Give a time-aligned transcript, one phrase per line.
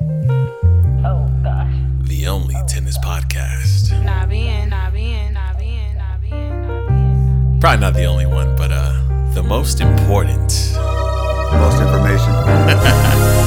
[0.00, 1.72] Oh gosh.
[2.02, 3.92] the only tennis podcast.
[4.04, 7.60] Not being, not being, not being, not being, not being.
[7.60, 9.00] Probably not the only one, but uh,
[9.34, 10.52] the most important.
[11.52, 12.34] Most information.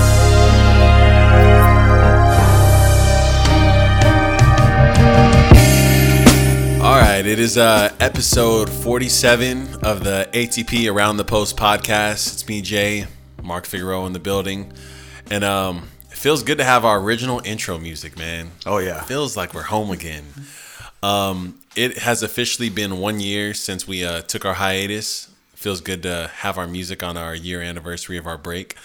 [6.80, 12.32] All right, it is uh, episode 47 of the ATP Around the Post podcast.
[12.34, 13.08] It's me, Jay,
[13.44, 14.72] Mark Figueroa in the building.
[15.30, 15.84] And um, it
[16.18, 18.52] feels good to have our original intro music, man.
[18.66, 19.04] Oh yeah.
[19.04, 20.26] feels like we're home again.
[21.04, 25.30] Um, it has officially been one year since we uh, took our hiatus.
[25.54, 28.76] Feels good to have our music on our year anniversary of our break.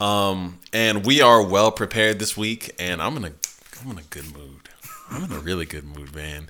[0.00, 3.32] Um, and we are well prepared this week, and I'm in a
[3.80, 4.68] I'm in a good mood.
[5.10, 6.48] I'm in a really good mood, man.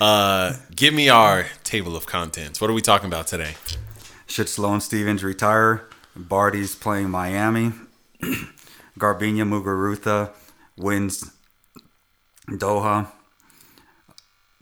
[0.00, 2.60] Uh, give me our table of contents.
[2.60, 3.54] What are we talking about today?
[4.26, 5.84] Should Sloane Stevens retire?
[6.14, 7.72] Barty's playing Miami.
[8.98, 10.30] Garbiñe Muguruza
[10.76, 11.30] wins
[12.48, 13.08] Doha.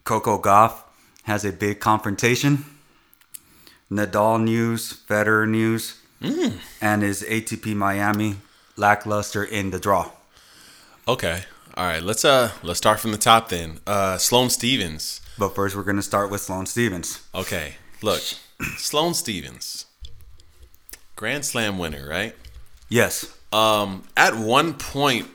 [0.04, 0.82] Coco Gauff
[1.24, 2.64] has a big confrontation.
[3.91, 6.00] Nadal news, Federer news,
[6.80, 8.36] and is ATP Miami
[8.76, 10.10] lackluster in the draw.
[11.06, 11.42] Okay,
[11.76, 12.02] all right.
[12.02, 13.80] Let's uh let's start from the top then.
[13.86, 15.20] Uh, Sloane Stevens.
[15.38, 17.20] But first, we're going to start with Sloane Stevens.
[17.34, 18.22] Okay, look,
[18.78, 19.86] Sloane Stevens,
[21.16, 22.34] Grand Slam winner, right?
[22.88, 23.33] Yes.
[23.55, 25.28] Um, at one point,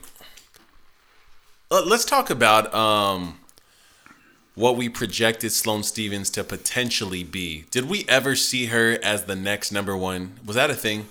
[1.70, 3.38] uh, let's talk about um
[4.54, 7.64] what we projected Sloane Stevens to potentially be.
[7.70, 10.38] Did we ever see her as the next number one?
[10.44, 11.06] Was that a thing?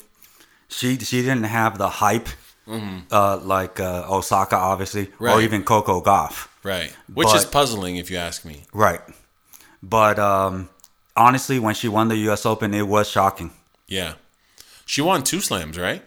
[0.68, 2.30] She she didn't have the hype
[3.12, 6.48] uh, like uh, Osaka, obviously, or even Coco Gauff.
[6.64, 6.96] Right.
[7.12, 8.66] Which is puzzling if you ask me.
[8.72, 9.02] Right.
[9.82, 10.70] But um,
[11.16, 12.46] honestly, when she won the U.S.
[12.46, 13.50] Open, it was shocking.
[13.88, 14.14] Yeah.
[14.86, 16.04] She won two slams, right?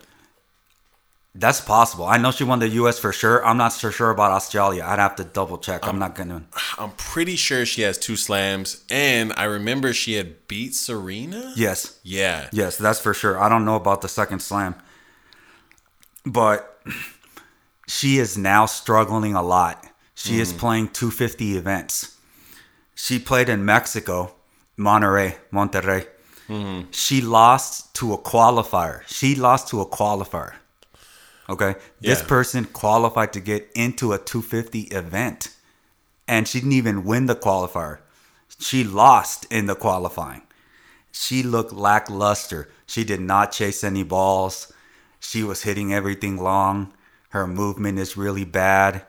[1.34, 2.05] That's possible.
[2.05, 2.98] I know she won the U.S.
[2.98, 3.44] for sure.
[3.44, 4.84] I'm not so sure about Australia.
[4.86, 5.86] I'd have to double check.
[5.89, 6.44] I'm not gonna.
[6.79, 11.55] I'm pretty sure she has two slams, and I remember she had beat Serena.
[11.57, 12.48] Yes, Yeah.
[12.52, 13.40] yes, that's for sure.
[13.40, 14.74] I don't know about the second slam,
[16.27, 16.83] but
[17.86, 19.86] she is now struggling a lot.
[20.14, 20.58] She is mm.
[20.58, 22.18] playing 250 events.
[22.95, 24.34] She played in Mexico,
[24.78, 26.07] Monterrey, Monterrey.
[26.48, 26.90] Mm-hmm.
[26.90, 29.02] She lost to a qualifier.
[29.07, 30.52] She lost to a qualifier.
[31.52, 31.77] Okay.
[32.01, 32.27] This Yeah.
[32.27, 35.51] person qualified to get into a 250 event.
[36.27, 37.98] And she didn't even win the qualifier.
[38.58, 40.42] She lost in the qualifying.
[41.11, 42.70] She looked lackluster.
[42.86, 44.73] She did not chase any balls.
[45.20, 46.92] She was hitting everything long.
[47.30, 49.05] Her movement is really bad.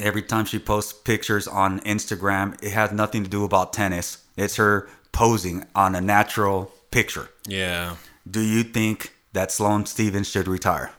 [0.00, 4.18] Every time she posts pictures on Instagram, it has nothing to do about tennis.
[4.36, 7.30] It's her posing on a natural picture.
[7.46, 7.96] Yeah.
[8.28, 10.90] Do you think that Sloane Stevens should retire?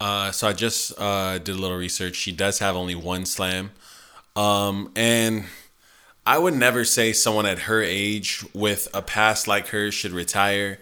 [0.00, 2.16] Uh, so I just uh, did a little research.
[2.16, 3.70] She does have only one slam.
[4.34, 5.44] Um, and
[6.26, 10.78] I would never say someone at her age with a past like hers should retire.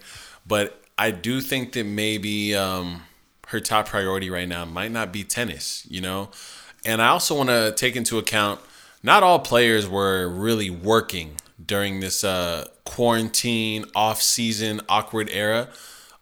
[0.47, 3.03] But I do think that maybe um,
[3.49, 6.31] her top priority right now might not be tennis, you know?
[6.83, 8.61] And I also want to take into account
[9.03, 15.69] not all players were really working during this uh, quarantine, off season, awkward era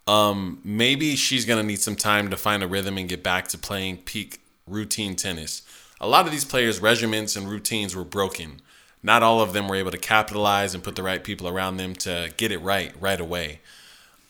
[0.08, 3.58] um, maybe she's gonna need some time to find a rhythm and get back to
[3.58, 5.62] playing peak routine tennis.
[6.00, 8.62] A lot of these players' regiments and routines were broken.
[9.02, 11.94] Not all of them were able to capitalize and put the right people around them
[11.96, 13.60] to get it right right away.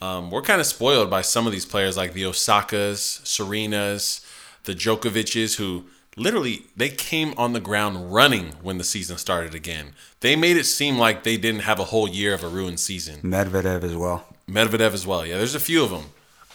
[0.02, 4.26] Um, we're kind of spoiled by some of these players, like the Osakas, Serenas,
[4.66, 5.86] the Djokovic's, who
[6.18, 9.94] literally they came on the ground running when the season started again.
[10.20, 13.22] They made it seem like they didn't have a whole year of a ruined season.
[13.22, 14.26] Medvedev as well.
[14.50, 15.26] Medvedev as well.
[15.26, 16.06] Yeah, there's a few of them.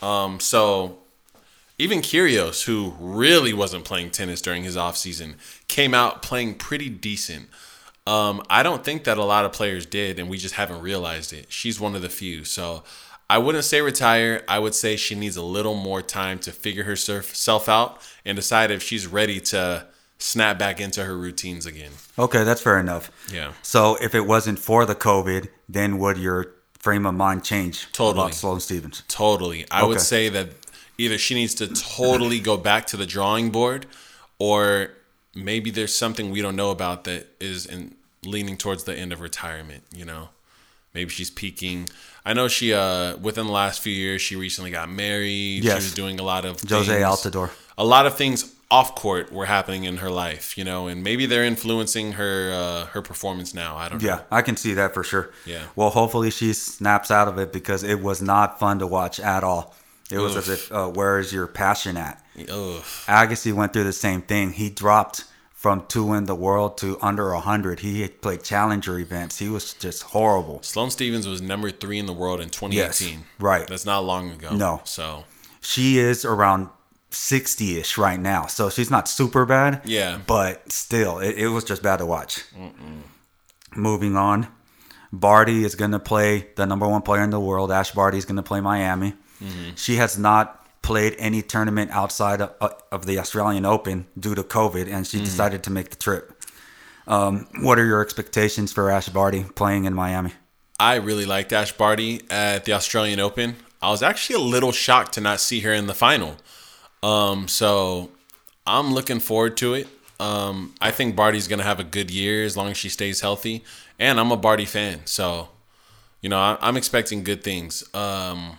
[0.07, 0.99] Um, so
[1.79, 5.35] even Kyrgios, who really wasn't playing tennis during his offseason,
[5.69, 7.49] came out playing pretty decent.
[8.07, 11.33] Um, I don't think that a lot of players did, and we just haven't realized
[11.33, 11.47] it.
[11.51, 12.45] She's one of the few.
[12.45, 12.83] So
[13.31, 14.43] I wouldn't say retire.
[14.49, 18.71] I would say she needs a little more time to figure herself out and decide
[18.71, 19.87] if she's ready to
[20.19, 21.93] snap back into her routines again.
[22.19, 23.13] Okay, that's fair enough.
[23.33, 23.53] Yeah.
[23.63, 28.25] So if it wasn't for the COVID, then would your frame of mind change Totally.
[28.27, 29.03] about Sloane Stevens?
[29.09, 29.67] Totally.
[29.71, 30.51] I would say that
[30.97, 33.87] either she needs to totally go back to the drawing board
[34.39, 34.91] or
[35.35, 37.95] maybe there's something we don't know about that is in
[38.25, 40.29] leaning towards the end of retirement, you know.
[40.95, 41.89] Maybe she's peaking.
[42.25, 45.63] I know she uh within the last few years she recently got married.
[45.65, 45.83] Yes.
[45.83, 47.51] She was doing a lot of Jozy things- Altidore.
[47.77, 51.25] A lot of things off court were happening in her life, you know, and maybe
[51.27, 53.77] they're influencing her uh her performance now.
[53.77, 54.09] I don't know.
[54.09, 55.31] Yeah, I can see that for sure.
[55.47, 55.65] Yeah.
[55.75, 59.43] Well, hopefully she snaps out of it because it was not fun to watch at
[59.43, 59.75] all.
[60.11, 62.23] It was as if, uh, where is your passion at?
[62.39, 62.83] Ugh.
[63.07, 64.53] Agassi went through the same thing.
[64.53, 67.81] He dropped from two in the world to under 100.
[67.81, 69.39] He had played challenger events.
[69.39, 70.63] He was just horrible.
[70.63, 73.25] Sloane Stevens was number three in the world in 2018.
[73.39, 73.67] right.
[73.67, 74.55] That's not long ago.
[74.55, 74.81] No.
[74.85, 75.25] So
[75.61, 76.69] She is around
[77.11, 78.47] 60 ish right now.
[78.47, 79.83] So she's not super bad.
[79.85, 80.21] Yeah.
[80.27, 82.45] But still, it, it was just bad to watch.
[83.75, 84.49] Moving on.
[85.13, 87.73] Barty is going to play the number one player in the world.
[87.73, 89.15] Ash Barty is going to play Miami.
[89.43, 89.75] Mm-hmm.
[89.77, 94.43] She has not played any tournament outside of, uh, of the Australian Open due to
[94.43, 95.25] COVID, and she mm.
[95.25, 96.43] decided to make the trip.
[97.07, 100.33] Um, what are your expectations for Ash Barty playing in Miami?
[100.79, 103.57] I really liked Ash Barty at the Australian Open.
[103.81, 106.37] I was actually a little shocked to not see her in the final.
[107.03, 108.11] Um, so
[108.67, 109.89] I'm looking forward to it.
[110.21, 113.63] Um, I think Barty's gonna have a good year as long as she stays healthy,
[113.99, 115.49] and I'm a Barty fan, so
[116.21, 117.85] you know I, I'm expecting good things.
[117.95, 118.59] Um,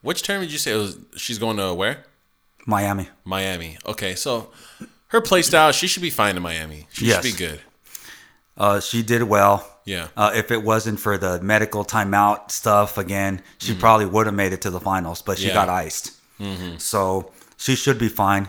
[0.00, 0.98] which term did you say it was?
[1.16, 2.04] She's going to where?
[2.66, 3.08] Miami.
[3.24, 3.76] Miami.
[3.84, 4.50] Okay, so
[5.08, 6.86] her play style, she should be fine in Miami.
[6.92, 7.16] She Yes.
[7.24, 7.60] should be good.
[8.56, 9.68] Uh, she did well.
[9.84, 10.08] Yeah.
[10.16, 14.52] Uh, if it wasn't for the medical timeout stuff again, she probably would have made
[14.54, 15.56] it to the finals, but she Mm-hmm.
[15.56, 15.66] Yeah.
[15.66, 16.12] got iced.
[16.80, 17.32] So
[17.64, 18.44] she should be fine.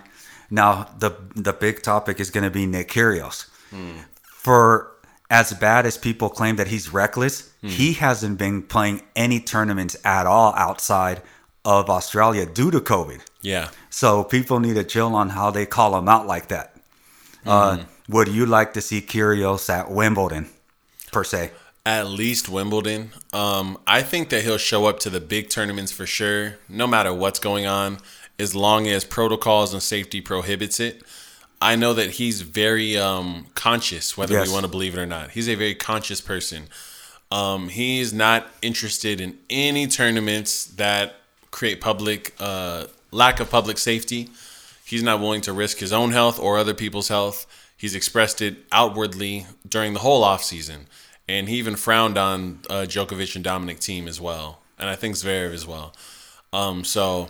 [0.49, 1.11] Now the
[1.47, 3.37] the big topic is going to be Nick Kyrgios.
[3.71, 3.97] Hmm.
[4.45, 4.91] For
[5.29, 7.69] as bad as people claim that he's reckless, Hmm.
[7.79, 11.17] he hasn't been playing any tournaments at all outside
[11.63, 13.21] of Australia due to COVID.
[13.41, 13.67] Yeah.
[13.89, 16.67] So people need to chill on how they call him out like that.
[17.45, 17.77] Uh,
[18.07, 20.45] would you like to see Kyrgios at Wimbledon,
[21.11, 21.51] per se?
[21.85, 23.11] At least Wimbledon.
[23.33, 27.11] Um, I think that he'll show up to the big tournaments for sure, no matter
[27.13, 27.97] what's going on,
[28.39, 31.01] as long as protocols and safety prohibits it.
[31.61, 34.47] I know that he's very um, conscious, whether Yes.
[34.47, 35.31] we want to believe it or not.
[35.31, 36.67] He's a very conscious person.
[37.31, 41.15] Um, he's not interested in any tournaments that
[41.51, 44.29] create public uh, lack of public safety.
[44.85, 47.47] He's not willing to risk his own health or other people's health.
[47.77, 50.81] He's expressed it outwardly during the whole offseason.
[51.27, 54.59] And he even frowned on uh, Djokovic and Dominic Thiem as well.
[54.77, 55.93] And I think Zverev as well.
[56.53, 57.29] Um, so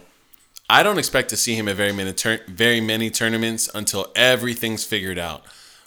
[0.69, 4.83] I don't expect to see him at very many tur- very many tournaments until everything's
[4.83, 5.43] figured out.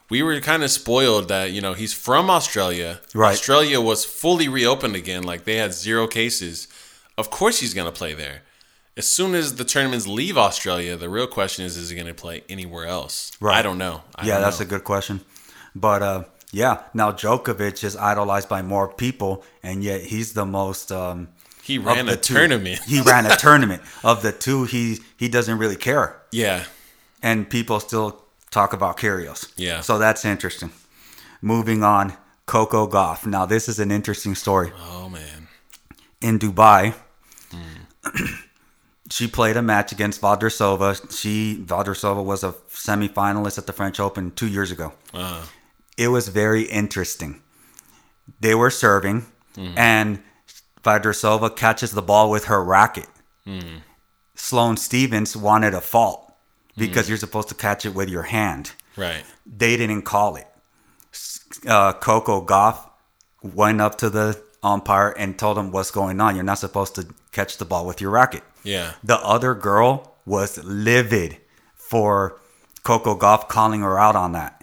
[0.08, 3.00] We were kind of spoiled that you know he's from Australia.
[3.14, 3.32] Right.
[3.32, 6.68] Australia was fully reopened again, like they had zero cases.
[7.16, 8.42] Of course he's gonna play there.
[8.96, 12.42] As soon as the tournaments leave Australia, the real question is: Is he gonna play
[12.48, 13.32] anywhere else?
[13.40, 13.58] Right.
[13.58, 14.02] I don't know.
[14.14, 14.66] I yeah, don't that's know.
[14.66, 15.20] a good question.
[15.74, 20.92] But uh, yeah, now Djokovic is idolized by more people, and yet he's the most.
[20.92, 21.28] Um,
[21.68, 22.80] He ran a tournament.
[22.92, 23.82] he ran a tournament.
[24.02, 24.82] Of the two, he
[25.22, 26.64] he doesn't really care, yeah,
[27.22, 28.10] and people still
[28.50, 29.52] talk about Kyrgios.
[29.56, 29.82] Yeah.
[29.82, 30.70] So that's interesting.
[31.42, 32.14] Moving on,
[32.46, 33.26] Coco Gauff.
[33.26, 34.70] Now this is an interesting story.
[34.90, 35.48] Oh man.
[36.20, 36.94] in Dubai.
[39.10, 40.94] she played a match against Vondrousova.
[41.18, 44.92] She Vondrousova was a semifinalist at the French Open two years ago.
[45.14, 45.42] Uh,
[45.96, 47.40] It was very interesting.
[48.40, 49.26] They were serving,
[49.76, 50.20] and
[50.82, 53.06] Vondrousova catches the ball with her racket.
[54.34, 56.32] Sloane Stevens wanted a fault
[56.76, 59.24] because you're supposed to catch it with your hand right.
[59.46, 60.46] they didn't call it.
[61.66, 62.78] Uh, Coco Gauff
[63.42, 66.34] went up to the umpire and told him what's going on.
[66.36, 68.42] You're not supposed to catch the ball with your racket.
[68.62, 68.92] Yeah.
[69.02, 71.38] The other girl was livid
[71.74, 72.38] for
[72.84, 74.62] Coco Gauff calling her out on that.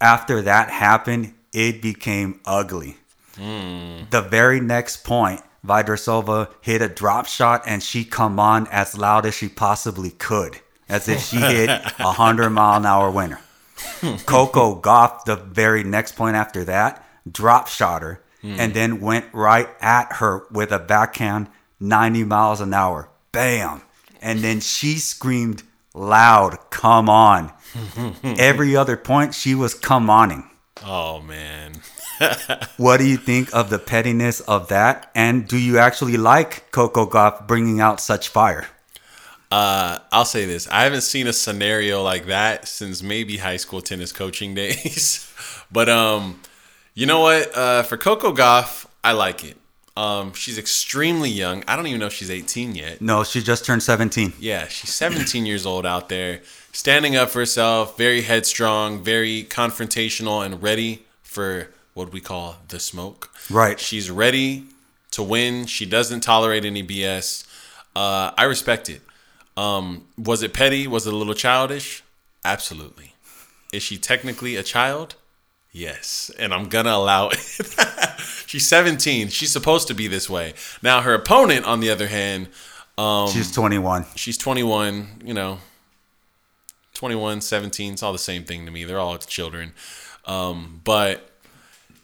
[0.00, 2.96] After that happened, it became ugly.
[3.38, 4.04] Hmm.
[4.10, 9.26] The very next point, Vondrousova hit a drop shot and she come on as loud
[9.26, 11.68] as she possibly could, as if she hit
[11.98, 13.40] a hundred mile an hour winner.
[14.26, 18.56] Coco Gauff, the very next point after that, drop shot her hmm.
[18.58, 21.48] and then went right at her with a backhand
[21.80, 23.08] 90 miles an hour.
[23.32, 23.82] Bam.
[24.20, 25.62] And then she screamed
[25.94, 27.52] loud, come on.
[28.24, 30.48] Every other point, she was come oning.
[30.84, 31.80] Oh man.
[32.76, 35.10] What do you think of the pettiness of that?
[35.14, 38.68] And do you actually like Coco Gauff bringing out such fire?
[39.50, 43.80] Uh, I'll say this: I haven't seen a scenario like that since maybe high school
[43.80, 45.32] tennis coaching days.
[45.72, 46.40] but um,
[46.94, 47.56] you know what?
[47.56, 49.56] Uh, for Coco Gauff, I like it.
[49.96, 51.64] Um, she's extremely young.
[51.66, 53.00] I don't even know if she's 18 yet.
[53.00, 54.34] No, she just turned 17.
[54.38, 56.40] Yeah, she's 17 years old out there,
[56.72, 62.80] standing up for herself, very headstrong, very confrontational, and ready for what we call the
[62.80, 63.30] smoke.
[63.50, 63.78] Right.
[63.78, 64.64] She's ready
[65.10, 65.66] to win.
[65.66, 67.46] She doesn't tolerate any BS.
[67.94, 69.02] Uh, I respect it.
[69.56, 70.86] Um, was it petty?
[70.86, 72.02] Was it a little childish?
[72.44, 73.12] Absolutely.
[73.72, 75.16] Is she technically a child?
[75.72, 77.38] Yes, and I'm gonna allow it.
[78.46, 79.28] She's 17.
[79.28, 80.54] She's supposed to be this way.
[80.82, 82.48] Now, her opponent, on the other hand,
[82.96, 84.06] Um, She's 21.
[84.16, 85.58] she's 21, you know,
[86.94, 88.84] 21, 17, it's all the same thing to me.
[88.84, 89.72] They're all children.
[90.24, 91.27] Um, but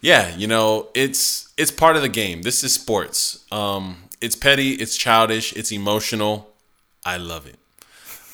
[0.05, 2.43] yeah, you know, it's it's part of the game.
[2.43, 3.43] This is sports.
[3.51, 6.51] Um, it's petty, it's childish, it's emotional.
[7.07, 7.59] I love it.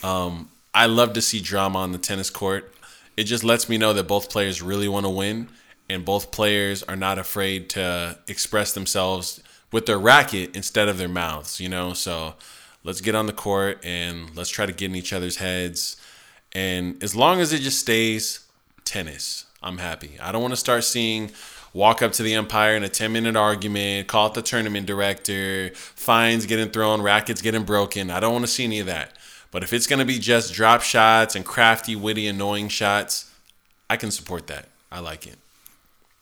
[0.05, 2.75] Um, I love to see drama on the tennis court.
[3.17, 5.49] It just lets me know that both players really want to win
[5.89, 11.09] and both players are not afraid to express themselves with their racket instead of their
[11.09, 11.93] mouths, you know?
[11.93, 12.35] So
[12.83, 16.01] let's get on the court and let's try to get in each other's heads.
[16.53, 18.41] And as long as it just stays
[18.85, 20.19] tennis, I'm happy.
[20.21, 21.31] I don't want to start seeing
[21.73, 25.71] walk up to the umpire in a 10 minute argument, call it the tournament director,
[25.75, 28.11] fines getting thrown, rackets getting broken.
[28.11, 29.13] I don't want to see any of that.
[29.51, 33.33] But if it's going to be just drop shots and crafty, witty, annoying shots,
[33.89, 34.69] I can support that.
[34.93, 35.37] I like it.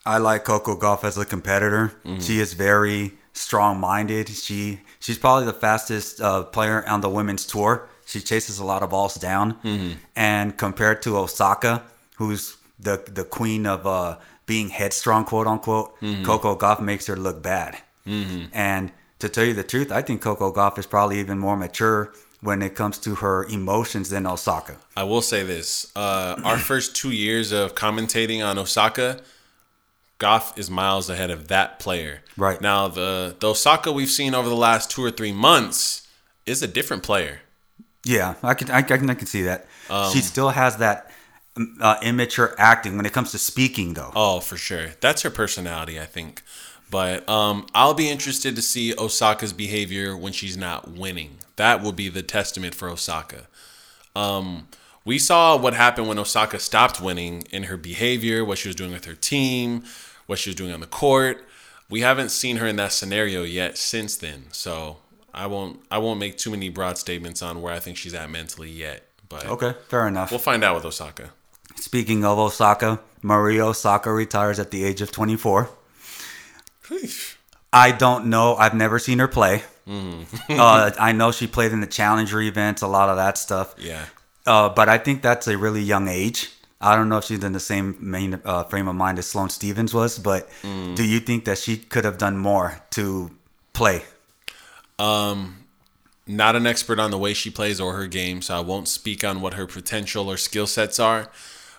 [0.07, 1.93] I like Coco Gauff as a competitor.
[2.05, 2.21] Mm-hmm.
[2.21, 4.29] She is very strong-minded.
[4.29, 7.89] She she's probably the fastest uh, player on the women's tour.
[8.07, 9.93] She chases a lot of balls down, Mm-hmm.
[10.17, 11.83] and compared to Osaka,
[12.17, 14.17] who's the the queen of uh,
[14.49, 16.25] being headstrong, quote unquote, Mm-hmm.
[16.25, 17.79] Coco Gauff makes her look bad.
[18.53, 18.91] And
[19.21, 22.63] to tell you the truth, I think Coco Gauff is probably even more mature when
[22.63, 24.77] it comes to her emotions than Osaka.
[24.97, 29.21] I will say this: uh, our first two years of commentating on Osaka,
[30.19, 32.23] Gauff is miles ahead of that player.
[32.37, 32.61] Right.
[32.61, 36.09] now, the the Osaka we've seen over the last two or three months
[36.47, 37.41] is a different player.
[38.05, 39.67] Yeah, I can I can, I can see that.
[39.91, 41.11] Um, she still has that
[41.81, 44.13] uh, immature acting when it comes to speaking, though.
[44.15, 44.91] Oh, for sure.
[45.01, 46.43] That's her personality, I think.
[46.91, 51.39] But um, I'll be interested to see Osaka's behavior when she's not winning.
[51.57, 53.47] That will be the testament for Osaka.
[54.17, 54.69] Um,
[55.05, 58.93] we saw what happened when Osaka stopped winning in her behavior, what she was doing
[58.93, 59.85] with her team,
[60.27, 61.45] what she was doing on the court.
[61.91, 64.45] We haven't seen her in that scenario yet since then.
[64.53, 64.99] So
[65.33, 68.29] I won't I won't make too many broad statements on where I think she's at
[68.31, 69.05] mentally yet.
[69.29, 70.31] But Okay, fair enough.
[70.31, 71.31] we'll find out with Osaka.
[71.81, 75.71] Speaking of Osaka, Maria Osaka retires at the age of 24.
[77.73, 78.57] I don't know.
[78.57, 79.63] I've never seen her play.
[79.87, 80.61] Mm-hmm.
[80.61, 83.75] uh, I know she played in the Challenger events, a lot of that stuff.
[83.79, 84.05] Yeah.
[84.47, 86.51] Uh, but I think that's a really young age.
[86.81, 89.51] I don't know if she's in the same main uh, frame of mind as Sloane
[89.51, 90.95] Stevens was, but Mm.
[90.97, 93.31] do you think that she could have done more to
[93.73, 94.03] play?
[95.01, 99.25] not an expert on the way she plays or her game, so I won't speak
[99.25, 101.31] on what her potential or skill sets are.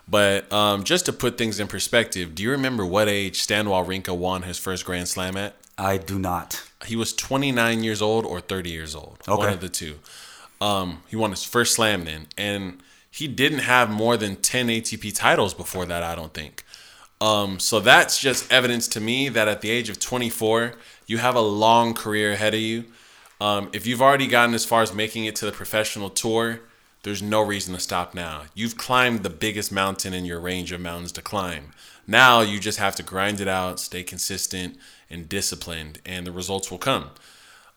[0.10, 4.16] But um, just to put things in perspective, do you remember what age Stan Wawrinka
[4.16, 5.56] won his first Grand Slam at?
[5.78, 6.64] I do not.
[6.86, 9.20] He was 29 years old or 30 years old.
[9.26, 10.00] One of the two.
[10.60, 12.28] Um, he won his first slam then.
[12.38, 16.64] And he didn't have more than 10 ATP titles before that, I don't think.
[17.22, 20.74] Um, so that's just evidence to me that at the age of 24,
[21.08, 22.86] you have a long career ahead of you.
[23.42, 26.62] Um, if you've already gotten as far as making it to the professional tour,
[27.04, 28.44] there's no reason to stop now.
[28.54, 31.72] You've climbed the biggest mountain in your range of mountains to climb.
[32.06, 34.78] Now you just have to grind it out, stay consistent
[35.10, 37.12] and disciplined, and the results will come.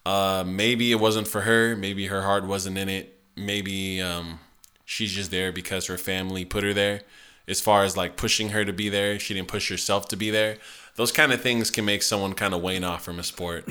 [0.05, 1.77] Uh, maybe it wasn't for her.
[1.77, 3.19] Maybe her heart wasn't in it.
[3.37, 4.41] Maybe um,
[4.85, 7.03] she's just there because her family put her there.
[7.47, 10.31] As far as like pushing her to be there, she didn't push herself to be
[10.31, 10.59] there.
[10.97, 13.69] Those kind of things can make someone kind of wane off from a sport.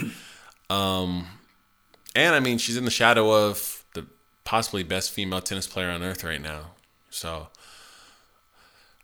[0.69, 1.27] Um,
[2.15, 3.80] and I mean, she's in the shadow of
[4.51, 6.71] possibly best female tennis player on earth right now.
[7.09, 7.47] So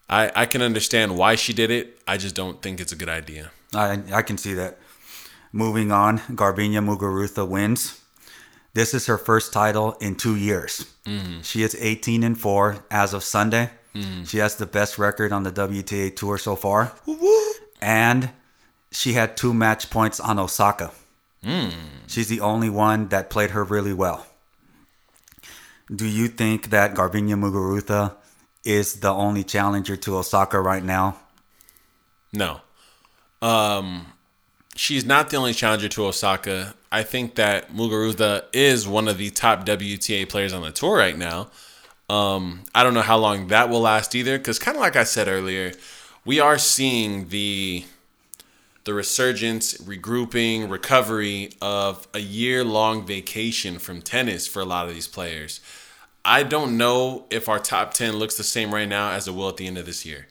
[0.10, 1.86] I I can understand why she did it.
[2.06, 3.52] I just don't think it's a good idea.
[3.74, 4.78] I I can see that.
[5.54, 8.02] Moving on, Garbiñe Muguruza wins.
[8.74, 10.86] This is her first title in two years.
[11.06, 11.42] Mm-hmm.
[11.42, 13.70] She is 18 and four as of Sunday.
[13.96, 14.26] Mm-hmm.
[14.26, 16.92] She has the best record on the WTA tour so far,
[17.82, 18.32] and
[18.92, 20.92] she had two match points on Osaka.
[21.44, 21.72] Mm.
[22.08, 24.27] She's the only one that played her really well.
[25.94, 28.16] Do you think that Garbiñe Muguruza
[28.64, 31.18] is the only challenger to Osaka right now?
[32.34, 32.60] No.
[33.42, 34.08] Um,
[34.76, 36.76] she's not the only challenger to Osaka.
[36.92, 41.18] I think that Muguruza is one of the top WTA players on the tour right
[41.18, 41.50] now.
[42.10, 45.04] Um, I don't know how long that will last either, because kind of like I
[45.04, 45.74] said earlier,
[46.26, 47.86] we are seeing the
[48.88, 54.94] the resurgence, regrouping, recovery of a year long vacation from tennis for a lot of
[54.94, 55.60] these players.
[56.24, 59.50] I don't know if our top 10 looks the same right now as it will
[59.50, 60.28] at the end of this year.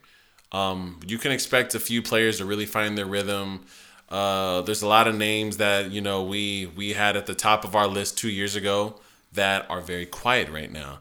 [0.52, 3.66] Um, you can expect a few players to really find their rhythm.
[4.08, 7.62] Uh, there's a lot of names that you know we we had at the top
[7.62, 8.94] of our list two years ago
[9.34, 11.00] that are very quiet right now.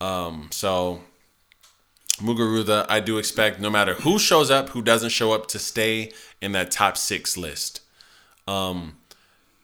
[0.00, 1.02] Um, so
[2.18, 6.12] Muguruza, I do expect no matter who shows up, who doesn't show up, to stay
[6.40, 7.80] in that top six list.
[8.48, 8.96] Um,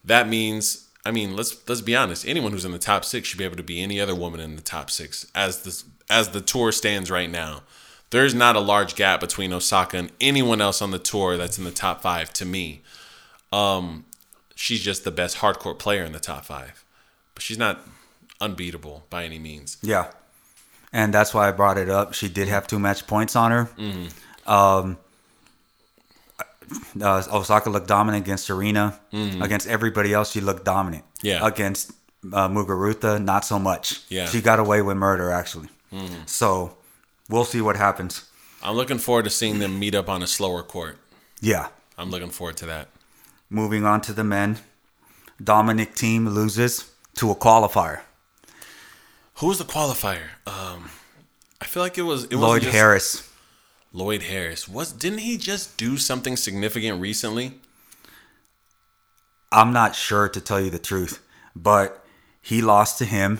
[0.03, 2.25] that means I mean, let's let's be honest.
[2.25, 4.55] Anyone who's in the top six should be able to be any other woman in
[4.55, 7.63] the top six as this as the tour stands right now.
[8.09, 11.63] There's not a large gap between Osaka and anyone else on the tour that's in
[11.63, 12.31] the top five.
[12.33, 12.83] To me,
[13.51, 14.05] um,
[14.55, 16.85] she's just the best hard court player in the top five,
[17.33, 17.81] but she's not
[18.39, 19.77] unbeatable by any means.
[19.81, 20.11] Yeah.
[20.93, 22.13] And that's why I brought it up.
[22.13, 23.69] She did have two match points on her.
[24.45, 24.97] Um,
[27.01, 28.99] uh, Osaka looked dominant against Serena.
[29.11, 31.03] Against everybody else, she looked dominant.
[31.21, 31.45] Yeah.
[31.45, 31.91] Against
[32.31, 34.01] uh, Muguruza, not so much.
[34.09, 34.27] Yeah.
[34.27, 35.69] She got away with murder, actually.
[36.25, 36.75] So
[37.29, 38.29] we'll see what happens.
[38.63, 40.97] I'm looking forward to seeing them meet up on a slower court.
[41.41, 41.67] Yeah.
[41.97, 42.87] I'm looking forward to that.
[43.49, 44.57] Moving on to the men.
[45.43, 48.01] Dominic Thiem loses to a qualifier.
[49.35, 50.29] Who was the qualifier?
[50.45, 50.89] Um,
[51.61, 53.31] I feel like it was it Lloyd was Harris.
[53.91, 57.53] Lloyd Harris was didn't he just do something significant recently?
[59.51, 61.23] I'm not sure to tell you the truth,
[61.55, 62.03] but
[62.41, 63.39] he lost to him.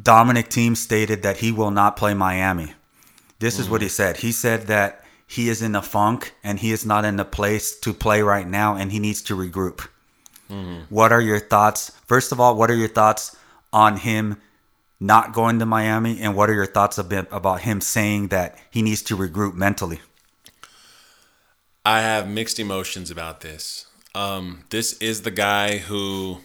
[0.00, 2.74] Dominic Thiem stated that he will not play Miami.
[3.40, 4.18] This is what he said.
[4.18, 7.78] He said that he is in a funk and he is not in a place
[7.80, 9.88] to play right now and he needs to regroup.
[10.90, 11.90] What are your thoughts?
[12.06, 13.34] First of all, what are your thoughts
[13.72, 14.40] on him
[15.00, 19.02] not going to Miami and what are your thoughts about him saying that he needs
[19.02, 20.00] to regroup mentally?
[21.84, 23.86] I have mixed emotions about this.
[24.14, 26.38] Um, this is the guy who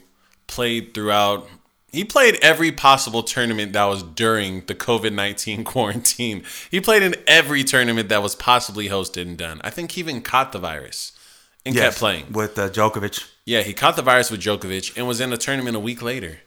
[0.47, 1.47] played throughout.
[1.91, 6.43] He played every possible tournament that was during the COVID 19 quarantine.
[6.71, 9.61] He played in every tournament that was possibly hosted and done.
[9.63, 11.11] I think he even caught the virus
[11.65, 12.31] and kept playing.
[12.31, 13.23] with uh, Djokovic.
[13.45, 16.39] Yeah, he caught the virus with Djokovic and was in a tournament a week later.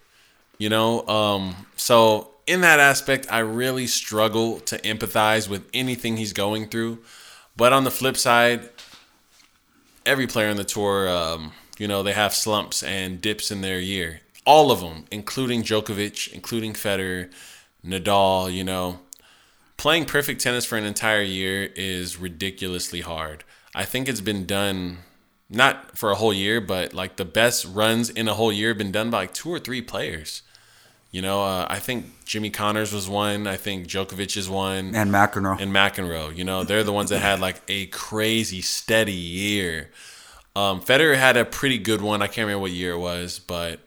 [0.61, 6.35] You know, um, so in that aspect, I really struggle to empathize with anything he's
[6.35, 6.99] going through.
[7.57, 8.69] But on the flip side,
[10.05, 13.81] every player on the tour, um, you know, they have slumps and dips in their
[13.81, 14.21] year.
[14.45, 17.33] All of them, including Djokovic, including Federer,
[17.83, 18.53] Nadal.
[18.53, 19.01] You know,
[19.79, 23.45] playing perfect tennis for an entire year is ridiculously hard.
[23.75, 24.99] I think it's been done
[25.49, 28.79] not for a whole year, but like the best runs in a whole year have
[28.79, 30.43] been done by like two or three players.
[31.13, 33.47] You know, uh, I think Jimmy Connors was one.
[33.49, 35.61] I think Djokovic is one And McEnroe.
[35.61, 36.37] and McEnroe.
[36.37, 39.91] You know, they're the ones that had like a crazy steady year.
[40.55, 42.23] Um, Federer had a pretty good one.
[42.23, 43.81] I can't remember what year it was, but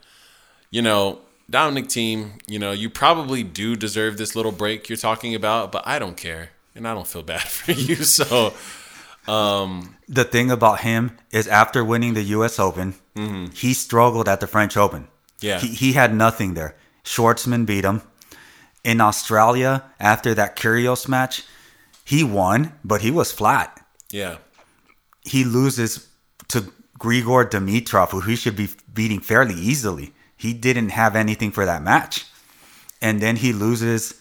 [0.70, 5.34] you know, Dominic Thiem, you know, you probably do deserve this little break you're talking
[5.36, 7.96] about, but I don't care, and I don't feel bad for you.
[7.98, 8.54] So
[9.28, 12.60] um, the thing about him is after winning the U.S.
[12.60, 12.96] Open,
[13.54, 15.08] he struggled at the French Open.
[15.40, 15.60] Yeah.
[15.60, 16.76] he, he had nothing there.
[17.04, 18.02] Schwartzman beat him.
[18.84, 21.44] In Australia, after that Kyrgios match,
[22.04, 23.86] he won, but he was flat.
[24.12, 24.38] yeah,
[25.24, 26.10] He loses
[26.50, 30.14] to Grigor Dimitrov, who he should be beating fairly easily.
[30.36, 32.26] He didn't have anything for that match,
[33.02, 34.16] and then he loses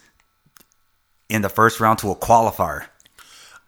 [1.29, 2.87] in the first round to a qualifier.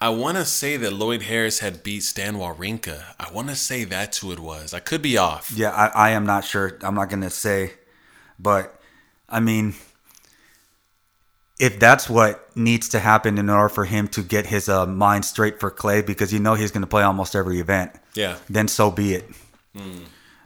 [0.00, 3.02] I want to say that Lloyd Harris had beat Stan Wawrinka.
[3.18, 4.72] I want to say that's who it was.
[4.74, 5.50] I could be off.
[5.54, 6.78] Yeah, I, I am not sure.
[6.82, 7.72] I'm not gonna say,
[8.38, 8.80] but
[9.28, 9.74] I mean,
[11.58, 15.24] if that's what needs to happen in order for him to get his uh, mind
[15.24, 18.90] straight for Clay, because you know he's gonna play almost every event, Yeah, then so
[18.90, 19.28] be it.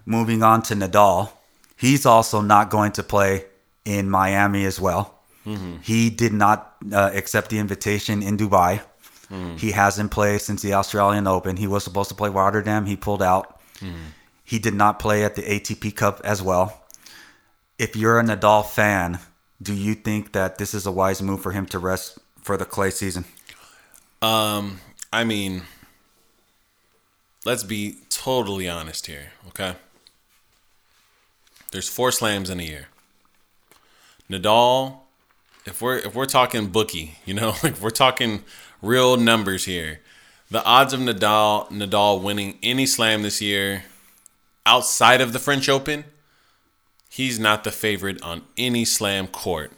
[0.06, 1.30] Moving on to Nadal,
[1.76, 3.44] he's also not going to play
[3.84, 5.14] in Miami as well.
[5.82, 8.80] He did not uh, accept the invitation in Dubai.
[9.58, 11.56] He hasn't played since the Australian Open.
[11.56, 12.86] He was supposed to play Rotterdam.
[12.86, 13.60] He pulled out.
[14.44, 16.82] He did not play at the ATP Cup as well.
[17.78, 19.20] If you're a Nadal fan,
[19.62, 22.64] do you think that this is a wise move for him to rest for the
[22.64, 23.24] clay season?
[24.20, 24.80] Um,
[25.12, 25.62] I mean,
[27.44, 29.74] let's be totally honest here, okay?
[31.70, 32.88] There's four slams in a year.
[34.30, 34.98] Nadal,
[35.64, 38.42] if we're if we're talking bookie, you know, like we're talking
[38.82, 40.00] real numbers here,
[40.50, 43.84] the odds of Nadal Nadal winning any slam this year
[44.66, 46.04] outside of the French Open,
[47.08, 49.72] he's not the favorite on any slam court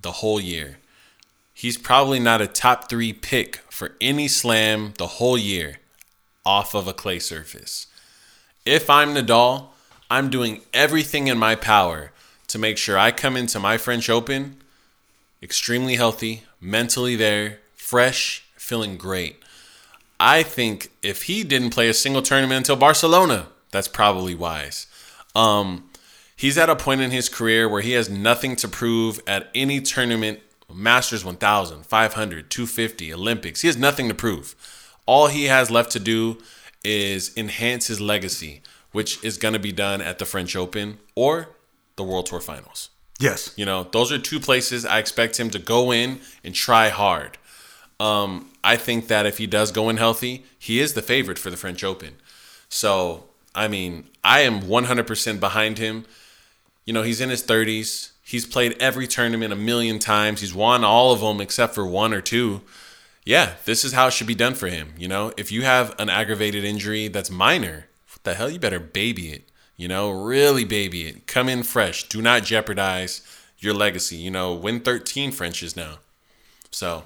[0.00, 0.78] the whole year.
[1.54, 5.76] He's probably not a top three pick for any slam the whole year
[6.44, 7.86] off of a clay surface.
[8.64, 9.68] If I'm Nadal,
[10.10, 12.12] I'm doing everything in my power
[12.48, 14.56] to make sure I come into my French Open
[15.42, 19.42] extremely healthy, mentally there, fresh, feeling great.
[20.20, 24.86] I think if he didn't play a single tournament until Barcelona, that's probably wise.
[25.34, 25.88] Um,
[26.42, 29.80] he's at a point in his career where he has nothing to prove at any
[29.80, 30.40] tournament
[30.74, 33.60] Masters 1000, 500, 250, Olympics.
[33.60, 34.56] He has nothing to prove.
[35.06, 36.38] All he has left to do
[36.82, 41.50] is enhance his legacy, which is going to be done at the French Open or
[41.94, 42.90] the World Tour Finals.
[43.20, 43.54] Yes.
[43.56, 47.38] You know, those are two places I expect him to go in and try hard.
[48.00, 51.50] Um, I think that if he does go in healthy, he is the favorite for
[51.50, 52.16] the French Open.
[52.68, 56.04] So, I mean, I am 100% behind him.
[56.84, 58.10] You know, he's in his 30s.
[58.24, 60.40] He's played every tournament a million times.
[60.40, 62.62] He's won all of them except for one or two.
[63.24, 64.94] Yeah, this is how it should be done for him.
[64.96, 68.80] You know, if you have an aggravated injury that's minor, what the hell, you better
[68.80, 69.48] baby it.
[69.76, 71.26] You know, really baby it.
[71.26, 72.08] Come in fresh.
[72.08, 73.22] Do not jeopardize
[73.58, 74.16] your legacy.
[74.16, 75.98] You know, win 13 Frenches now.
[76.70, 77.04] So,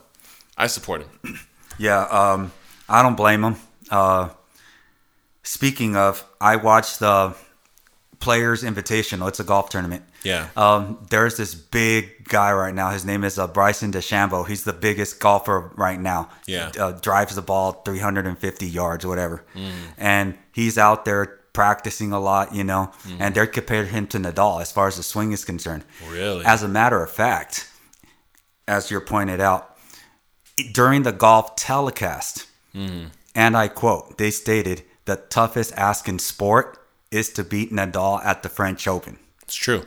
[0.56, 1.38] I support him.
[1.78, 2.52] Yeah, um,
[2.88, 3.56] I don't blame him.
[3.90, 4.30] Uh,
[5.42, 7.36] speaking of, I watched the
[8.18, 9.28] Players Invitational.
[9.28, 10.04] It's a golf tournament.
[10.24, 10.48] Yeah.
[10.56, 12.90] Um, there's this big guy right now.
[12.90, 14.46] His name is uh, Bryson DeChambeau.
[14.46, 16.30] He's the biggest golfer right now.
[16.46, 16.72] Yeah.
[16.78, 19.44] Uh, drives the ball 350 yards, whatever.
[19.96, 22.90] And he's out there practicing a lot, you know.
[23.18, 25.84] And they're comparing him to Nadal as far as the swing is concerned.
[26.08, 26.44] Really?
[26.44, 27.70] As a matter of fact,
[28.66, 29.76] as you're pointed out,
[30.72, 36.78] during the golf telecast, and I quote, they stated the toughest ask in sport
[37.10, 39.18] is to beat Nadal at the French Open.
[39.42, 39.84] It's true.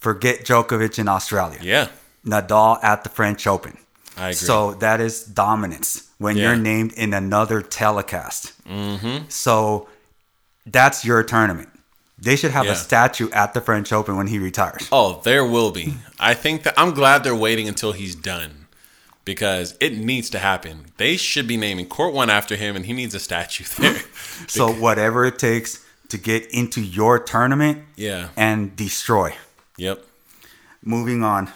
[0.00, 1.58] Forget Djokovic in Australia.
[1.62, 1.88] Yeah.
[2.26, 3.76] Nadal at the French Open.
[4.16, 4.34] I agree.
[4.34, 6.48] So that is dominance when Yeah.
[6.48, 8.52] you're named in another telecast.
[8.68, 9.24] Mm-hmm.
[9.28, 9.88] So
[10.66, 11.68] that's your tournament.
[12.18, 12.72] They should have Yeah.
[12.72, 14.86] a statue at the French Open when he retires.
[14.92, 15.94] Oh, there will be.
[16.20, 18.66] I think that I'm glad they're waiting until he's done
[19.24, 20.86] because it needs to happen.
[20.98, 24.02] They should be naming court one after him, and he needs a statue there.
[24.46, 25.80] So whatever it takes
[26.12, 28.28] to get into your tournament yeah.
[28.36, 29.34] and destroy.
[29.78, 30.04] Yep.
[30.84, 31.50] Moving on.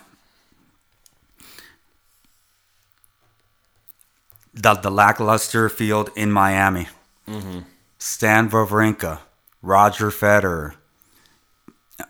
[4.55, 6.89] The, the lackluster field in Miami.
[7.99, 9.19] Stan Wawrinka,
[9.61, 10.75] Roger Federer,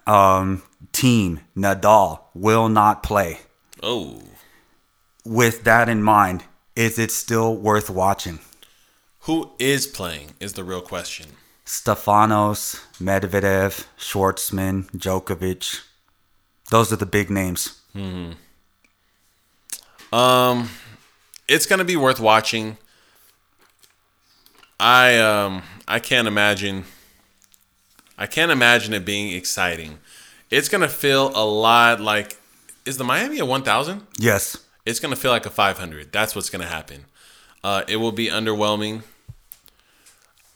[0.07, 3.41] um, Thiem Nadal will not play.
[3.83, 4.23] Oh,
[5.25, 6.45] With that in mind,
[6.77, 8.39] is it still worth watching?
[9.27, 11.27] who is playing is the real question.
[11.67, 15.83] Stefanos, Medvedev, Schwartzman, Djokovic.
[16.71, 17.81] Those are the big names.
[20.13, 20.71] Um,
[21.49, 22.79] it's gonna be worth watching.
[24.79, 26.85] I um I can't imagine.
[28.19, 29.99] I can't imagine it being exciting.
[30.51, 32.39] It's gonna feel a lot like.
[32.85, 34.07] Is the Miami a one thousand?
[34.19, 34.57] Yes.
[34.85, 36.13] It's gonna feel like a five hundred.
[36.13, 37.07] That's what's gonna happen.
[37.65, 39.03] Uh, it will be underwhelming.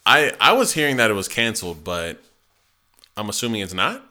[0.07, 2.23] I I was hearing that it was canceled, but
[3.17, 4.07] I'm assuming it's not.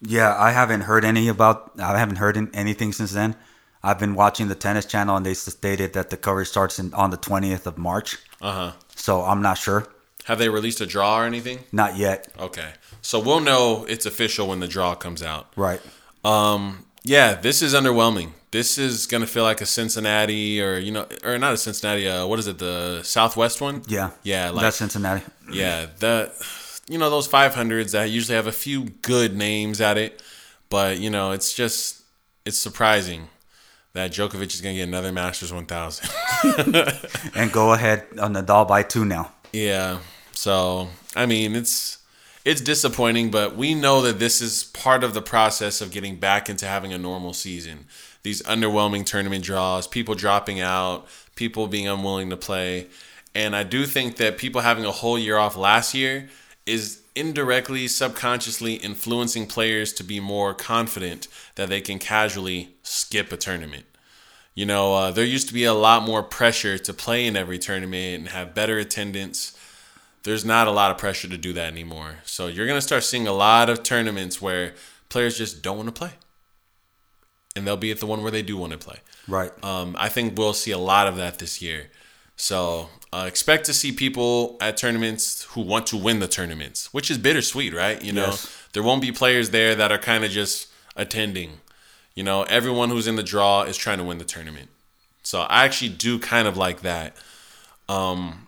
[0.00, 1.72] Yeah, I haven't heard any about.
[1.78, 3.36] I haven't heard anything since then.
[3.82, 7.10] I've been watching the tennis channel, and they stated that the coverage starts in, on
[7.10, 8.18] the twentieth of March.
[8.40, 8.72] Uh huh.
[8.94, 9.86] So I'm not sure.
[10.24, 11.60] Have they released a draw or anything?
[11.70, 12.28] Not yet.
[12.38, 15.52] Okay, so we'll know it's official when the draw comes out.
[15.54, 15.80] Right.
[16.24, 18.30] Um, yeah, this is underwhelming.
[18.56, 22.08] This is gonna feel like a Cincinnati or you know, or not a Cincinnati.
[22.08, 22.56] Uh, what is it?
[22.56, 23.82] The Southwest one?
[23.86, 24.12] Yeah.
[24.22, 25.22] Yeah, like That's Cincinnati.
[25.52, 26.32] yeah, the
[26.88, 30.22] you know those five hundreds that usually have a few good names at it,
[30.70, 32.02] but you know it's just
[32.46, 33.28] it's surprising
[33.92, 36.08] that Djokovic is gonna get another Masters one thousand.
[37.34, 39.32] And go ahead on Nadal by two now.
[39.52, 39.98] Yeah.
[40.32, 41.98] So I mean, it's
[42.46, 46.48] it's disappointing, but we know that this is part of the process of getting back
[46.48, 47.84] into having a normal season.
[48.26, 52.88] These underwhelming tournament draws, people dropping out, people being unwilling to play,
[53.36, 56.28] and I do think that people having a whole year off last year
[56.66, 63.36] is indirectly, subconsciously influencing players to be more confident that they can casually skip a
[63.36, 63.84] tournament.
[64.56, 67.60] You know, uh, there used to be a lot more pressure to play in every
[67.60, 69.56] tournament and have better attendance.
[70.24, 72.16] There's not a lot of pressure to do that anymore.
[72.24, 74.74] So you're going to start seeing a lot of tournaments where
[75.10, 76.14] players just don't want to play.
[77.56, 78.98] And they'll be at the one where they do want to play.
[79.26, 79.50] Right.
[79.64, 81.88] Um, I think we'll see a lot of that this year.
[82.36, 87.10] So uh, expect to see people at tournaments who want to win the tournaments, which
[87.10, 88.00] is bittersweet, right?
[88.02, 88.46] You know, Yes.
[88.74, 91.60] there won't be players there that are kind of just attending.
[92.14, 94.68] You know, everyone who's in the draw is trying to win the tournament.
[95.22, 97.16] So I actually do kind of like that.
[97.88, 98.46] Um,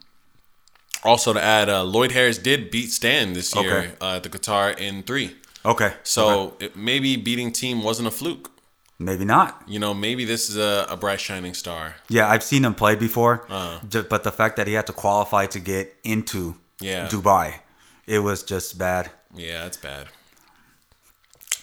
[1.03, 3.91] also to add, uh, Lloyd Harris did beat Stan this year Okay.
[4.01, 5.37] uh, at the Qatar in three.
[5.65, 5.95] Okay.
[6.03, 6.67] So Okay.
[6.67, 8.51] it, maybe beating Thiem wasn't a fluke.
[8.99, 9.63] Maybe not.
[9.67, 11.95] You know, maybe this is a, a bright shining star.
[12.09, 13.45] Yeah, I've seen him play before.
[13.49, 13.81] Uh.
[13.89, 17.09] ju- but the fact that he had to qualify to get into Yeah.
[17.09, 17.61] Dubai,
[18.07, 19.11] it was just bad.
[19.35, 20.07] Yeah, it's bad.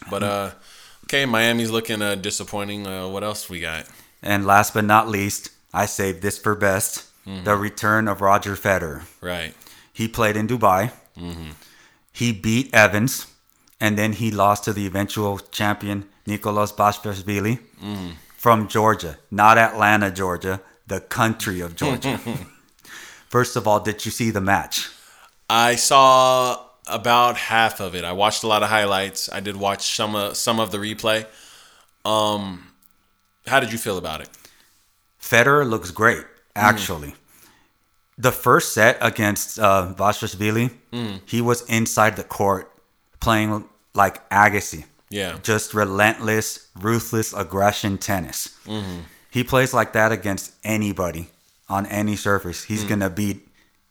[0.10, 0.52] But uh,
[1.06, 2.86] okay, Miami's looking uh, disappointing.
[2.88, 3.86] Uh, what else we got?
[4.22, 7.44] And last but not least, I saved this for best: Mm-hmm.
[7.44, 9.02] the return of Roger Federer.
[9.20, 9.54] Right.
[9.92, 10.92] He played in Dubai.
[11.18, 11.52] Mm-hmm.
[12.14, 13.26] he beat Evans,
[13.86, 17.60] and then he lost to the eventual champion Nicolas Bashvashvili
[18.36, 22.20] from Georgia, not Atlanta, Georgia, the country of Georgia.
[23.30, 24.90] First of all, did you see the match?
[25.48, 28.04] I saw about half of it.
[28.04, 29.30] I watched a lot of highlights.
[29.32, 31.28] I did watch some of some of the replay.
[32.04, 32.72] Um,
[33.46, 34.30] how did you feel about it?
[35.22, 37.14] Federer looks great, actually.
[38.18, 40.72] The first set against uh, Vashvashvili,
[41.28, 42.72] he was inside the court
[43.20, 44.86] playing like Agassi.
[45.10, 45.38] Yeah.
[45.44, 48.58] Just relentless, ruthless aggression tennis.
[48.66, 49.02] Mm-hmm.
[49.30, 51.30] He plays like that against anybody
[51.70, 52.64] on any surface.
[52.64, 52.90] He's mm.
[52.90, 53.48] going to beat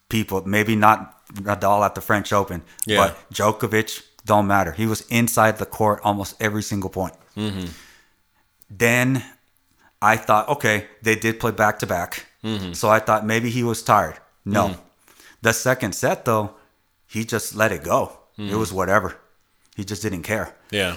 [0.08, 0.42] people.
[0.46, 2.98] Maybe not Nadal at the French Open, Yeah.
[2.98, 4.72] but Djokovic, don't matter.
[4.72, 7.14] He was inside the court almost every single point.
[7.36, 7.66] Mm-hmm.
[8.70, 9.24] Then
[10.00, 12.26] I thought, okay, they did play back to back.
[12.42, 12.72] Mm-hmm.
[12.72, 14.18] So I thought maybe he was tired.
[14.44, 14.76] No.
[15.42, 16.54] The second set, though,
[17.06, 18.18] he just let it go.
[18.36, 19.16] It was whatever.
[19.74, 20.54] He just didn't care.
[20.70, 20.96] Yeah.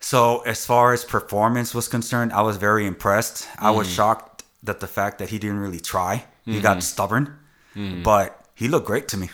[0.00, 3.48] So as far as performance was concerned, I was very impressed.
[3.58, 3.96] I was mm-hmm.
[3.96, 6.24] shocked that the fact that he didn't really try.
[6.44, 6.80] He got mm-hmm.
[6.80, 7.38] stubborn,
[7.76, 8.02] mm-hmm.
[8.02, 9.30] but he looked great to me.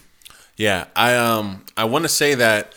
[0.56, 2.74] Yeah, I um I want to say that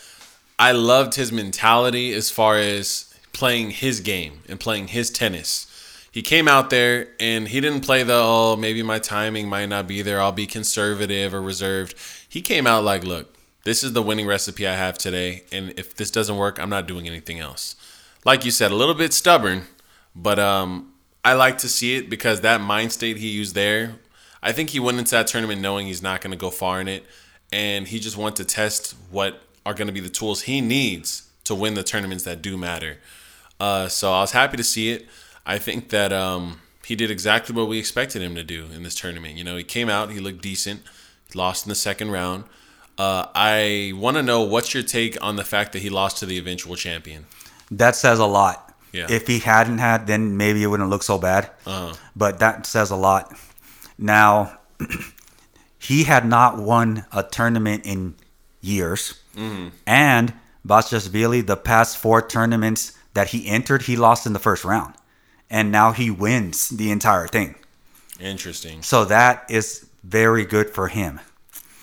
[0.58, 5.66] I loved his mentality as far as playing his game and playing his tennis.
[6.10, 9.86] He came out there and he didn't play the oh maybe my timing might not
[9.86, 10.20] be there.
[10.20, 11.94] I'll be conservative or reserved.
[12.28, 13.34] He came out like, look,
[13.64, 16.86] this is the winning recipe I have today, and if this doesn't work, I'm not
[16.86, 17.76] doing anything else.
[18.24, 19.66] Like you said, a little bit stubborn,
[20.14, 20.92] but um
[21.24, 23.94] I like to see it because that mind state he used there.
[24.42, 26.88] I think he went into that tournament knowing he's not going to go far in
[26.88, 27.04] it,
[27.52, 31.28] and he just wanted to test what are going to be the tools he needs
[31.44, 32.98] to win the tournaments that do matter.
[33.60, 35.06] Uh, so I was happy to see it.
[35.46, 38.96] I think that um, he did exactly what we expected him to do in this
[38.96, 39.36] tournament.
[39.36, 40.82] You know, he came out, he looked decent,
[41.34, 42.44] lost in the second round.
[43.02, 46.26] Uh, I want to know what's your take on the fact that he lost to
[46.26, 47.26] the eventual champion.
[47.70, 48.72] That says a lot.
[48.92, 49.06] Yeah.
[49.10, 51.50] If he hadn't had, then maybe it wouldn't look so bad.
[51.66, 51.94] Uh-huh.
[52.14, 53.24] But that says a lot.
[53.98, 54.58] Now,
[55.78, 58.14] he had not won a tournament in
[58.60, 59.68] years, Mm-hmm.
[59.86, 60.34] and
[60.66, 64.94] Bashashvili, the past four tournaments that he entered, he lost in the first round,
[65.48, 67.54] and now he wins the entire thing.
[68.20, 68.82] Interesting.
[68.82, 71.18] So that is very good for him.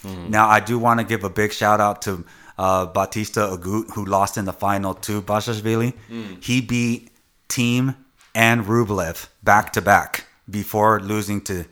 [0.03, 2.23] Now, I do want to give a big shout out to
[2.57, 5.93] uh, Bautista Agut, who lost in the final to Bashashvili.
[6.41, 7.11] He beat
[7.49, 7.95] Thiem
[8.35, 11.65] and Rublev back to back before losing to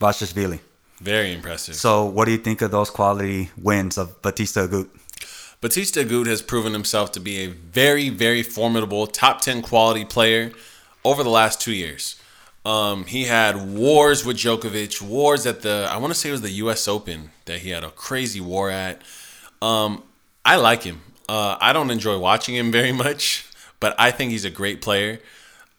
[0.00, 0.60] Bashashvili.
[1.00, 1.74] Very impressive.
[1.74, 4.88] So, what do you think of those quality wins of Bautista Agut?
[5.60, 10.52] Bautista Agut has proven himself to be a very, very formidable top 10 quality player
[11.04, 12.16] over the last two years.
[12.64, 16.40] Um, he had wars with Djokovic, wars at the, I want to say it was
[16.40, 19.02] the US Open that he had a crazy war at.
[19.60, 20.02] Um,
[20.44, 21.02] I like him.
[21.28, 23.46] Uh, I don't enjoy watching him very much,
[23.80, 25.20] but I think he's a great player.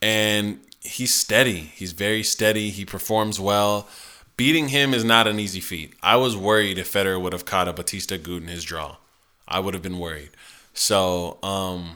[0.02, 1.72] And he's steady.
[1.76, 2.70] He's very steady.
[2.70, 3.88] He performs well.
[4.38, 5.94] Beating him is not an easy feat.
[6.04, 8.98] I was worried if Federer would have caught a Bautista Agut in his draw.
[9.48, 10.32] I would have been worried.
[10.74, 11.96] So um,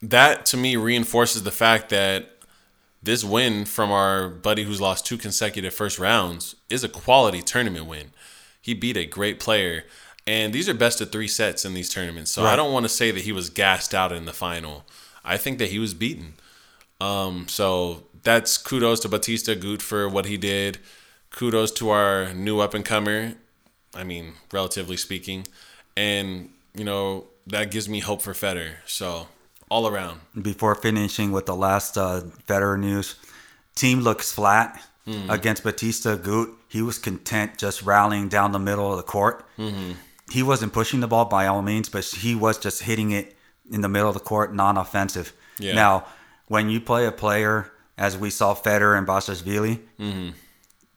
[0.00, 2.35] that to me reinforces the fact that
[3.06, 7.86] this win from our buddy who's lost two consecutive first rounds is a quality tournament
[7.86, 8.10] win.
[8.60, 9.84] He beat a great player.
[10.26, 12.32] And these are best of three sets in these tournaments.
[12.32, 14.84] So I don't want to say that he was gassed out in the final.
[15.24, 16.34] I think that he was beaten.
[17.00, 20.78] Um, so that's kudos to Batista Gut for what he did.
[21.30, 23.34] Kudos to our new up and comer.
[23.94, 25.46] I mean, relatively speaking,
[25.96, 28.76] and you know that gives me hope for Federer.
[28.86, 29.28] So
[29.68, 33.16] all around, Before finishing with the last uh, Federer news,
[33.74, 35.28] Thiem looks flat hmm.
[35.30, 36.52] against Bautista Agut.
[36.68, 39.44] He was content just rallying down the middle of the court.
[39.58, 39.92] Mm-hmm.
[40.30, 43.36] He wasn't pushing the ball by all means, but he was just hitting it
[43.70, 45.32] in the middle of the court, non-offensive.
[45.58, 45.74] Yeah.
[45.74, 46.06] Now,
[46.48, 50.30] when you play a player, as we saw Federer and Bashashvili, mm-hmm.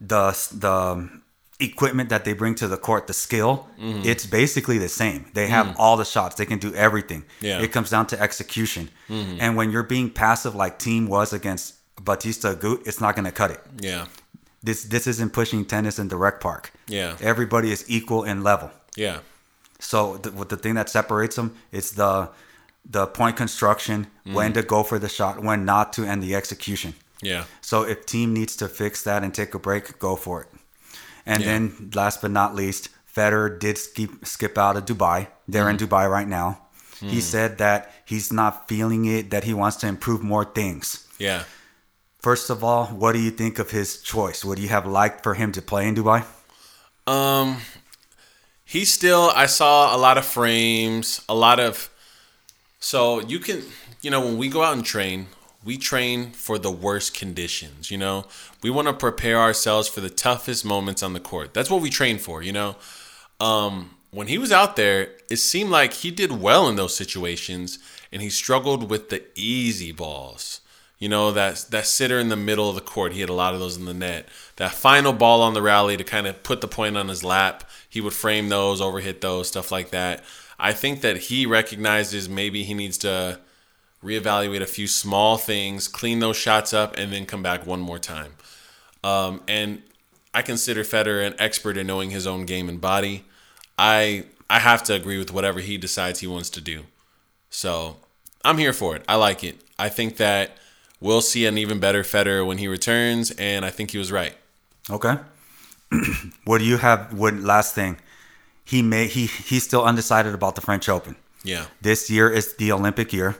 [0.01, 1.18] the the
[1.59, 4.01] equipment that they bring to the court, the skill, mm-hmm.
[4.05, 5.25] it's basically the same.
[5.33, 5.81] They have mm-hmm.
[5.81, 6.35] all the shots.
[6.35, 7.25] They can do everything.
[7.41, 7.61] Yeah.
[7.61, 8.89] It comes down to execution.
[9.09, 9.37] Mm-hmm.
[9.41, 13.31] And when you're being passive like Thiem was against Bautista Agut, it's not going to
[13.31, 13.61] cut it.
[13.81, 14.05] yeah,
[14.63, 16.71] This this isn't pushing tennis in the rec park.
[16.87, 17.17] Yeah.
[17.21, 18.71] Everybody is equal in level.
[18.95, 19.19] yeah,
[19.79, 22.29] So the, the thing that separates them is the
[22.89, 26.93] the point construction, when to go for the shot, when not to, and the execution.
[27.21, 30.47] yeah, So if Thiem needs to fix that and take a break, go for it.
[31.31, 31.49] And Yeah.
[31.51, 35.27] then last but not least, Federer did skip skip out of Dubai.
[35.51, 36.49] They're in Dubai right now.
[37.13, 37.79] He said that
[38.11, 40.85] he's not feeling it, that he wants to improve more things.
[41.27, 41.43] yeah.
[42.27, 44.39] First of all, what do you think of his choice?
[44.43, 46.19] Would you have liked for him to play in Dubai?
[47.07, 47.47] Um,
[48.65, 51.89] He still, I saw a lot of frames, a lot of.
[52.79, 53.63] So you can,
[54.03, 55.27] you know, when we go out and train,
[55.63, 58.25] we train for the worst conditions, you know?
[58.63, 61.53] We want to prepare ourselves for the toughest moments on the court.
[61.53, 62.75] That's what we train for, you know?
[63.39, 67.77] Um, when he was out there, it seemed like he did well in those situations
[68.11, 70.61] and he struggled with the easy balls.
[70.97, 73.53] You know, that that sitter in the middle of the court, he had a lot
[73.53, 74.27] of those in the net.
[74.57, 77.63] That final ball on the rally to kind of put the point on his lap,
[77.87, 80.25] he would frame those, overhit those, stuff like that.
[80.59, 83.39] I think that he recognizes maybe he needs to
[84.03, 87.99] reevaluate a few small things, clean those shots up, and then come back one more
[87.99, 88.33] time.
[89.03, 89.81] Um, and
[90.33, 93.25] I consider Federer an expert in knowing his own game and body.
[93.77, 96.83] I I have to agree with whatever he decides he wants to do.
[97.49, 97.97] So
[98.43, 99.03] I'm here for it.
[99.07, 99.57] I like it.
[99.77, 100.57] I think that
[100.99, 104.35] we'll see an even better Federer when he returns, and I think he was right.
[104.89, 105.17] Okay.
[106.45, 107.13] what do you have?
[107.13, 107.97] What last thing?
[108.63, 111.15] He may he he's still undecided about the French Open.
[111.43, 111.65] Yeah.
[111.81, 113.37] This year is the Olympic year.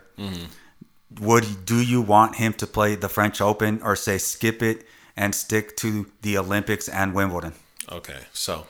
[1.20, 4.86] Would do you want him to play the French Open or say skip it
[5.16, 7.54] and stick to the Olympics and Wimbledon?
[7.92, 8.68] Okay, so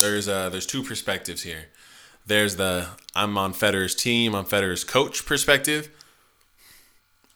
[0.00, 1.66] there's uh there's two perspectives here.
[2.26, 5.90] There's the I'm on Federer's team, I'm Federer's coach perspective,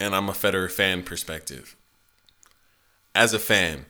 [0.00, 1.76] and I'm a Federer fan perspective.
[3.14, 3.86] As a fan,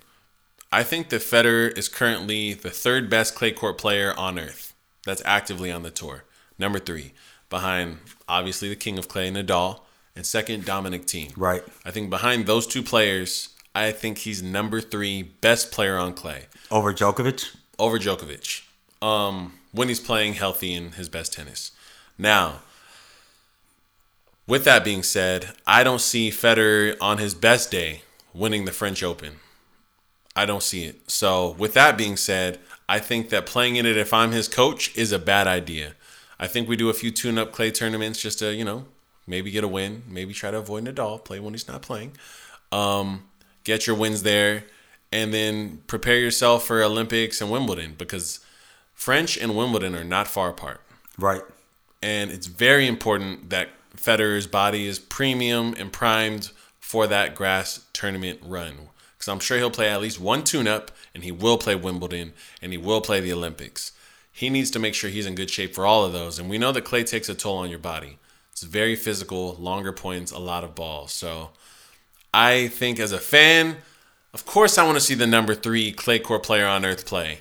[0.73, 4.75] I think that Federer is currently the third best clay court player on earth
[5.07, 6.25] that's actively on the tour.
[6.59, 7.13] Number three,
[7.49, 9.81] behind obviously the king of clay, Nadal,
[10.15, 11.33] and second, Dominic Thiem.
[11.37, 11.63] Right.
[11.85, 16.47] I think behind those two players, I think he's number three best player on clay
[16.71, 17.55] Over Djokovic?
[17.79, 18.63] over Djokovic
[19.03, 21.73] um, when he's playing healthy in his best tennis.
[22.19, 22.61] Now,
[24.47, 29.03] with that being said, I don't see Federer on his best day winning the French
[29.03, 29.35] Open.
[30.35, 31.11] I don't see it.
[31.11, 32.59] So, with that being said,
[32.89, 35.95] I think that playing in it if I'm his coach is a bad idea.
[36.39, 38.87] I think we do a few tune up clay tournaments just to, you know,
[39.27, 42.13] maybe get a win, maybe try to avoid Nadal, play when he's not playing.
[42.71, 43.25] Um,
[43.65, 44.65] get your wins there,
[45.11, 48.41] and then prepare yourself for Olympics and Wimbledon because
[48.95, 50.81] French and Wimbledon are not far apart.
[51.19, 51.43] Right.
[52.03, 58.41] And it's very important that Federer's body is premium and primed for that grass tournament
[58.45, 58.75] run.
[59.17, 62.35] Because I'm sure he'll play at least one tune up and he will play Wimbledon
[62.61, 63.93] and he will play the Olympics.
[64.31, 66.39] He needs to make sure he's in good shape for all of those.
[66.39, 68.19] And we know that clay takes a toll on your body.
[68.53, 71.15] It's very physical, longer points, a lot of balls.
[71.15, 71.53] So
[72.35, 73.79] I think as a fan,
[74.35, 77.41] of course, I want to see the number three clay court player on earth play.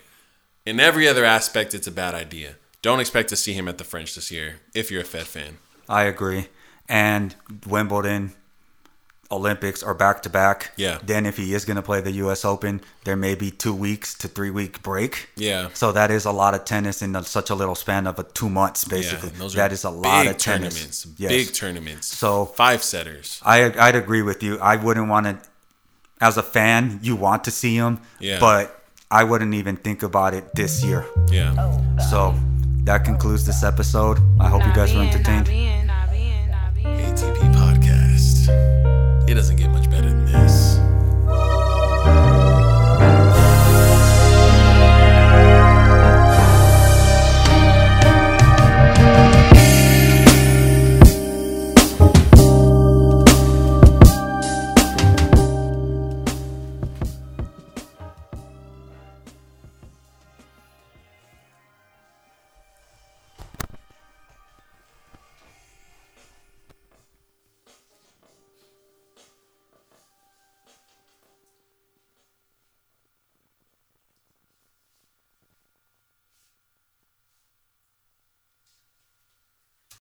[0.65, 2.55] In every other aspect, it's a bad idea.
[2.81, 5.57] Don't expect to see him at the French this year if you're a Fed fan.
[5.89, 6.47] I agree.
[6.87, 7.35] And
[7.67, 8.35] Wimbledon,
[9.31, 10.71] Olympics are back to back.
[10.77, 10.99] Yeah.
[11.03, 12.45] Then if he is going to play the U.S.
[12.45, 15.29] Open, there may be two weeks to three week break.
[15.35, 15.69] Yeah.
[15.73, 18.49] So that is a lot of tennis in such a little span of a two
[18.49, 19.29] months, basically.
[19.31, 20.73] Yeah, those are that is a lot big of tennis.
[20.75, 21.07] tournaments.
[21.17, 21.31] Yes.
[21.31, 22.07] Big tournaments.
[22.07, 23.41] So- five setters.
[23.43, 24.59] I I'd agree with you.
[24.59, 25.37] I wouldn't want to,
[26.21, 28.39] as a fan, you want to see him, Yeah.
[28.39, 28.79] but
[29.11, 31.05] I wouldn't even think about it this year.
[31.31, 31.53] Yeah.
[32.11, 32.35] So
[32.83, 34.19] that concludes this episode.
[34.39, 35.45] I hope you guys were Nah, being, nah, entertained.
[35.47, 35.84] being.